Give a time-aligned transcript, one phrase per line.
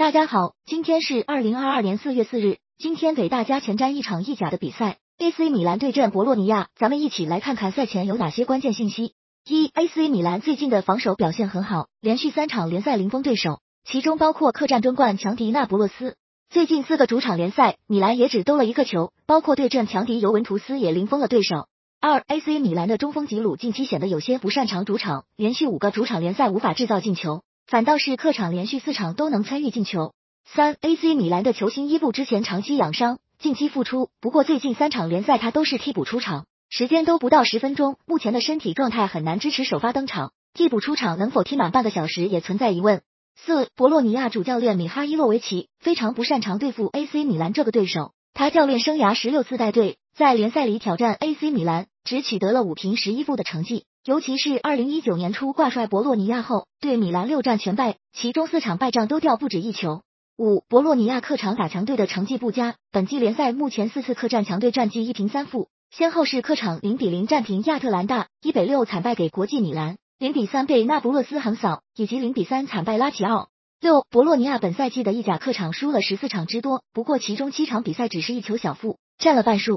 [0.00, 9.12] 大家好，今天是二零二二年四月四日，今天给大家前瞻一场意甲的比赛，AC 米兰对阵博洛尼亚，咱们一起来看看赛前有哪些关键信息。
[9.46, 16.16] 一，AC 米兰最近的防守表现很好，连续三场联赛零封对手，其中包括客战争冠强敌那不勒斯。
[16.48, 21.66] 最近四个主场联赛，米兰也只兜了一个球，包括对阵强敌尤文图斯也零封了对手。
[22.00, 27.42] 二，AC 米兰的中锋吉鲁近期显得有些不擅长主场，连续五个主场联赛无法制造进球。
[27.70, 30.12] 反倒是客场连续四场都能参与进球。
[30.44, 43.02] 三 AC 米兰的球星伊布之前长期养伤，近期复出，不过最近三场联赛他都是替补出场，时间都不到十分钟，目前的身体状态很难支持首发登场，替补出场能否踢满半个小时也存在疑问。
[43.36, 53.84] 四博洛尼亚主教练米哈伊洛维奇非常不擅长对付 AC 米兰这个对手，他教练生涯十六次带队，在联赛里挑战 AC 米兰，只取得了五平十一负的成绩。
[54.02, 60.00] 尤其是二零一九年初挂帅博洛尼亚后，对米兰六战全败，其中四场败仗都掉不止一球。
[60.38, 73.48] 五博洛尼亚客场打强队的成绩不佳，本季联赛目前四次客战强队战绩一平三负，先后是客场零比零战平亚特兰大，一比六惨败给国际米兰，零比三被那不勒斯横扫，以及零比三惨败拉齐奥。
[73.82, 79.68] 六博洛尼亚本赛季的意甲客场输了十四场之多，不过其中七场比赛只是一球小负，占了半数。